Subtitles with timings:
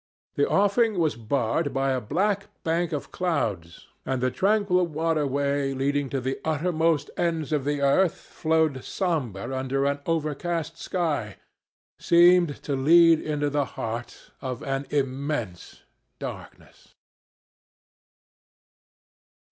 [0.33, 6.09] The offing was barred by a black bank of clouds, and the tranquil waterway leading
[6.09, 11.37] to the uttermost ends of the earth flowed somber under an overcast sky
[11.99, 15.83] seemed to lead into the heart of an immense
[16.17, 16.95] darkness.